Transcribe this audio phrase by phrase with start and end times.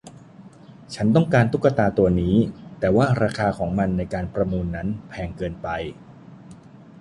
[0.95, 2.35] ฉันต้องการตุ๊กตาตัวนี้
[2.79, 5.67] แต่ว่าราคาของมันในการประมูลนั้นแพงเกินไป